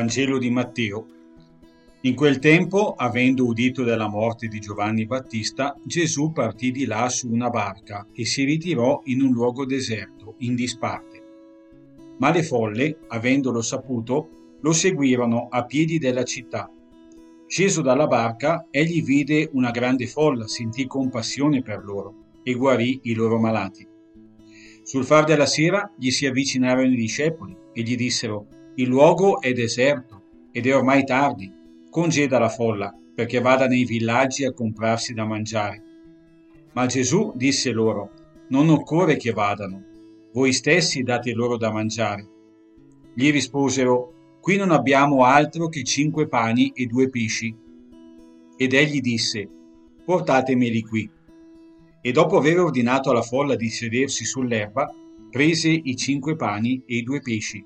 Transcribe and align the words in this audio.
Vangelo 0.00 0.38
di 0.38 0.48
Matteo. 0.48 1.06
In 2.02 2.14
quel 2.14 2.38
tempo, 2.38 2.94
avendo 2.94 3.44
udito 3.44 3.84
della 3.84 4.08
morte 4.08 4.48
di 4.48 4.58
Giovanni 4.58 5.04
Battista, 5.04 5.76
Gesù 5.84 6.32
partì 6.32 6.70
di 6.70 6.86
là 6.86 7.10
su 7.10 7.30
una 7.30 7.50
barca 7.50 8.06
e 8.14 8.24
si 8.24 8.44
ritirò 8.44 9.02
in 9.04 9.20
un 9.20 9.30
luogo 9.30 9.66
deserto, 9.66 10.36
in 10.38 10.54
disparte. 10.54 11.22
Ma 12.16 12.30
le 12.30 12.42
folle, 12.42 13.00
avendolo 13.08 13.60
saputo, 13.60 14.56
lo 14.62 14.72
seguirono 14.72 15.48
a 15.50 15.66
piedi 15.66 15.98
della 15.98 16.24
città. 16.24 16.70
Sceso 17.46 17.82
dalla 17.82 18.06
barca, 18.06 18.68
egli 18.70 19.02
vide 19.02 19.50
una 19.52 19.70
grande 19.70 20.06
folla, 20.06 20.48
sentì 20.48 20.86
compassione 20.86 21.60
per 21.60 21.84
loro 21.84 22.14
e 22.42 22.54
guarì 22.54 23.00
i 23.02 23.12
loro 23.12 23.38
malati. 23.38 23.86
Sul 24.82 25.04
far 25.04 25.24
della 25.24 25.44
sera 25.44 25.92
gli 25.94 26.08
si 26.10 26.24
avvicinarono 26.24 26.90
i 26.90 26.96
discepoli 26.96 27.54
e 27.74 27.82
gli 27.82 27.96
dissero 27.96 28.46
il 28.80 28.88
luogo 28.88 29.42
è 29.42 29.52
deserto 29.52 30.22
ed 30.52 30.66
è 30.66 30.74
ormai 30.74 31.04
tardi. 31.04 31.52
Congeda 31.90 32.38
la 32.38 32.48
folla 32.48 32.94
perché 33.14 33.38
vada 33.38 33.66
nei 33.66 33.84
villaggi 33.84 34.46
a 34.46 34.54
comprarsi 34.54 35.12
da 35.12 35.26
mangiare. 35.26 35.82
Ma 36.72 36.86
Gesù 36.86 37.34
disse 37.36 37.72
loro, 37.72 38.10
non 38.48 38.70
occorre 38.70 39.18
che 39.18 39.32
vadano, 39.32 39.84
voi 40.32 40.54
stessi 40.54 41.02
date 41.02 41.34
loro 41.34 41.58
da 41.58 41.70
mangiare. 41.70 42.26
Gli 43.12 43.30
risposero, 43.30 44.38
qui 44.40 44.56
non 44.56 44.70
abbiamo 44.70 45.24
altro 45.24 45.68
che 45.68 45.84
cinque 45.84 46.26
pani 46.26 46.72
e 46.74 46.86
due 46.86 47.10
pesci. 47.10 47.54
Ed 48.56 48.72
egli 48.72 49.00
disse, 49.02 49.46
portatemeli 50.02 50.80
qui. 50.80 51.10
E 52.00 52.12
dopo 52.12 52.38
aver 52.38 52.60
ordinato 52.60 53.10
alla 53.10 53.20
folla 53.20 53.56
di 53.56 53.68
sedersi 53.68 54.24
sull'erba, 54.24 54.90
prese 55.28 55.68
i 55.68 55.94
cinque 55.96 56.34
pani 56.34 56.82
e 56.86 56.96
i 56.96 57.02
due 57.02 57.20
pesci 57.20 57.62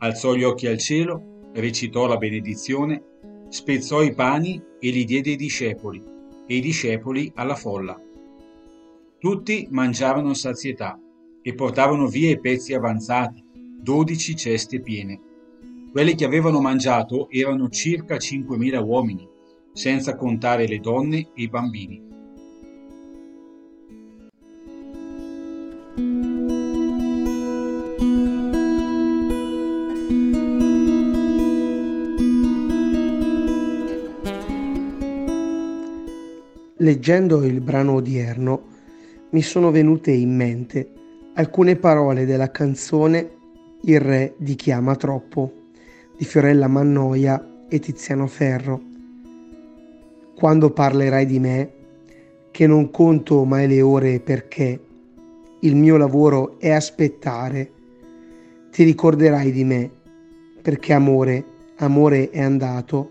alzò 0.00 0.34
gli 0.34 0.42
occhi 0.42 0.66
al 0.66 0.78
cielo, 0.78 1.50
recitò 1.54 2.06
la 2.06 2.16
benedizione, 2.16 3.02
spezzò 3.48 4.02
i 4.02 4.14
pani 4.14 4.62
e 4.78 4.90
li 4.90 5.04
diede 5.04 5.30
ai 5.30 5.36
discepoli, 5.36 6.02
e 6.46 6.56
i 6.56 6.60
discepoli 6.60 7.30
alla 7.34 7.54
folla. 7.54 8.00
Tutti 9.18 9.68
mangiarono 9.70 10.34
sazietà 10.34 10.98
e 11.42 11.54
portavano 11.54 12.06
via 12.06 12.30
i 12.30 12.40
pezzi 12.40 12.72
avanzati, 12.72 13.42
dodici 13.52 14.34
ceste 14.36 14.80
piene. 14.80 15.20
Quelli 15.90 16.14
che 16.14 16.24
avevano 16.24 16.60
mangiato 16.60 17.28
erano 17.30 17.68
circa 17.68 18.18
cinquemila 18.18 18.80
uomini, 18.80 19.28
senza 19.72 20.16
contare 20.16 20.66
le 20.66 20.78
donne 20.78 21.18
e 21.18 21.42
i 21.42 21.48
bambini. 21.48 22.08
Leggendo 36.82 37.44
il 37.44 37.60
brano 37.60 37.96
odierno 37.96 38.62
mi 39.32 39.42
sono 39.42 39.70
venute 39.70 40.12
in 40.12 40.34
mente 40.34 40.90
alcune 41.34 41.76
parole 41.76 42.24
della 42.24 42.50
canzone 42.50 43.32
Il 43.82 44.00
re 44.00 44.32
di 44.38 44.54
chi 44.54 44.70
ama 44.72 44.96
troppo 44.96 45.52
di 46.16 46.24
Fiorella 46.24 46.68
Mannoia 46.68 47.66
e 47.68 47.78
Tiziano 47.80 48.26
Ferro. 48.26 48.80
Quando 50.34 50.70
parlerai 50.70 51.26
di 51.26 51.38
me, 51.38 51.70
che 52.50 52.66
non 52.66 52.90
conto 52.90 53.44
mai 53.44 53.68
le 53.68 53.82
ore 53.82 54.18
perché 54.18 54.80
il 55.60 55.76
mio 55.76 55.98
lavoro 55.98 56.58
è 56.58 56.70
aspettare, 56.70 57.70
ti 58.70 58.84
ricorderai 58.84 59.52
di 59.52 59.64
me 59.64 59.90
perché 60.62 60.94
amore, 60.94 61.44
amore 61.76 62.30
è 62.30 62.40
andato 62.40 63.10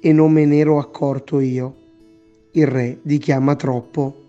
e 0.00 0.10
non 0.10 0.32
me 0.32 0.46
ne 0.46 0.56
ero 0.56 0.78
accorto 0.78 1.40
io 1.40 1.82
il 2.56 2.66
re 2.68 2.98
di 3.02 3.18
chi 3.18 3.32
ama 3.32 3.56
troppo. 3.56 4.22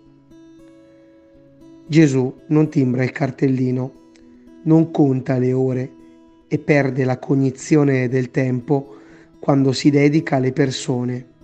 Gesù 1.86 2.34
non 2.48 2.68
timbra 2.68 3.04
il 3.04 3.12
cartellino, 3.12 3.92
non 4.64 4.90
conta 4.90 5.38
le 5.38 5.52
ore 5.52 5.92
e 6.48 6.58
perde 6.58 7.04
la 7.04 7.18
cognizione 7.18 8.08
del 8.08 8.32
tempo 8.32 8.96
quando 9.38 9.70
si 9.70 9.90
dedica 9.90 10.36
alle 10.36 10.52
persone. 10.52 11.34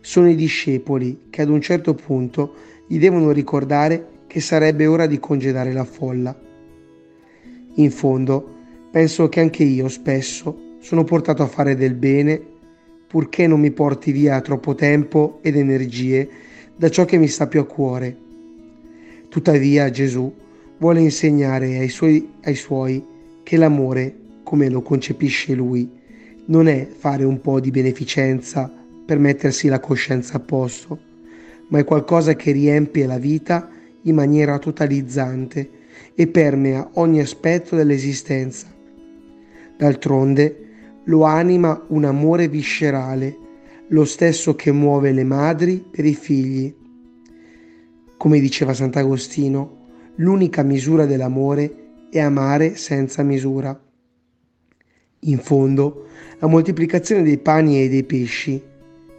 Sono 0.00 0.28
i 0.28 0.36
discepoli 0.36 1.22
che 1.30 1.42
ad 1.42 1.48
un 1.48 1.60
certo 1.60 1.94
punto 1.94 2.54
gli 2.86 2.98
devono 2.98 3.32
ricordare 3.32 4.10
che 4.28 4.40
sarebbe 4.40 4.86
ora 4.86 5.06
di 5.06 5.18
congedare 5.18 5.72
la 5.72 5.84
folla. 5.84 6.38
In 7.74 7.90
fondo, 7.90 8.54
penso 8.92 9.28
che 9.28 9.40
anche 9.40 9.64
io 9.64 9.88
spesso 9.88 10.76
sono 10.78 11.02
portato 11.02 11.42
a 11.42 11.48
fare 11.48 11.74
del 11.74 11.94
bene 11.94 12.52
purché 13.14 13.46
non 13.46 13.60
mi 13.60 13.70
porti 13.70 14.10
via 14.10 14.40
troppo 14.40 14.74
tempo 14.74 15.38
ed 15.40 15.56
energie 15.56 16.28
da 16.74 16.90
ciò 16.90 17.04
che 17.04 17.16
mi 17.16 17.28
sta 17.28 17.46
più 17.46 17.60
a 17.60 17.64
cuore. 17.64 18.16
Tuttavia 19.28 19.88
Gesù 19.88 20.34
vuole 20.78 21.00
insegnare 21.00 21.78
ai 21.78 21.90
suoi, 21.90 22.28
ai 22.42 22.56
suoi 22.56 23.04
che 23.44 23.56
l'amore, 23.56 24.16
come 24.42 24.68
lo 24.68 24.82
concepisce 24.82 25.54
lui, 25.54 25.88
non 26.46 26.66
è 26.66 26.88
fare 26.88 27.22
un 27.22 27.40
po' 27.40 27.60
di 27.60 27.70
beneficenza 27.70 28.68
per 29.06 29.20
mettersi 29.20 29.68
la 29.68 29.78
coscienza 29.78 30.38
a 30.38 30.40
posto, 30.40 30.98
ma 31.68 31.78
è 31.78 31.84
qualcosa 31.84 32.34
che 32.34 32.50
riempie 32.50 33.06
la 33.06 33.18
vita 33.18 33.70
in 34.02 34.14
maniera 34.16 34.58
totalizzante 34.58 35.70
e 36.16 36.26
permea 36.26 36.90
ogni 36.94 37.20
aspetto 37.20 37.76
dell'esistenza. 37.76 38.66
D'altronde, 39.76 40.63
lo 41.04 41.24
anima 41.24 41.84
un 41.88 42.04
amore 42.04 42.48
viscerale, 42.48 43.36
lo 43.88 44.04
stesso 44.04 44.54
che 44.54 44.72
muove 44.72 45.12
le 45.12 45.24
madri 45.24 45.84
per 45.90 46.04
i 46.04 46.14
figli. 46.14 46.74
Come 48.16 48.40
diceva 48.40 48.72
Sant'Agostino, 48.72 49.82
l'unica 50.16 50.62
misura 50.62 51.04
dell'amore 51.04 52.06
è 52.10 52.20
amare 52.20 52.76
senza 52.76 53.22
misura. 53.22 53.78
In 55.20 55.38
fondo, 55.38 56.06
la 56.38 56.46
moltiplicazione 56.46 57.22
dei 57.22 57.38
pani 57.38 57.82
e 57.82 57.88
dei 57.88 58.04
pesci, 58.04 58.62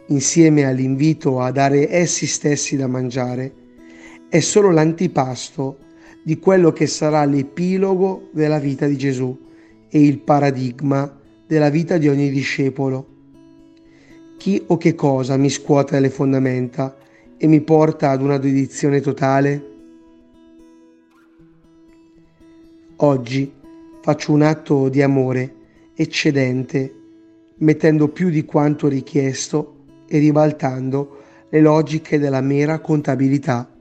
insieme 0.08 0.64
all'invito 0.64 1.40
a 1.40 1.50
dare 1.50 1.92
essi 1.92 2.26
stessi 2.26 2.76
da 2.76 2.86
mangiare, 2.86 3.52
è 4.28 4.40
solo 4.40 4.70
l'antipasto 4.70 5.78
di 6.24 6.38
quello 6.38 6.72
che 6.72 6.86
sarà 6.88 7.24
l'epilogo 7.24 8.30
della 8.32 8.58
vita 8.58 8.86
di 8.86 8.96
Gesù 8.96 9.38
e 9.88 10.00
il 10.00 10.18
paradigma 10.18 11.20
della 11.46 11.70
vita 11.70 11.96
di 11.98 12.08
ogni 12.08 12.30
discepolo. 12.30 13.14
Chi 14.36 14.62
o 14.66 14.76
che 14.76 14.94
cosa 14.94 15.36
mi 15.36 15.48
scuote 15.48 15.98
le 16.00 16.10
fondamenta 16.10 16.96
e 17.36 17.46
mi 17.46 17.60
porta 17.60 18.10
ad 18.10 18.22
una 18.22 18.38
dedizione 18.38 19.00
totale? 19.00 19.74
Oggi 22.96 23.52
faccio 24.00 24.32
un 24.32 24.42
atto 24.42 24.88
di 24.88 25.02
amore 25.02 25.54
eccedente, 25.94 26.94
mettendo 27.58 28.08
più 28.08 28.30
di 28.30 28.44
quanto 28.44 28.88
richiesto 28.88 29.84
e 30.08 30.18
ribaltando 30.18 31.22
le 31.48 31.60
logiche 31.60 32.18
della 32.18 32.40
mera 32.40 32.80
contabilità. 32.80 33.75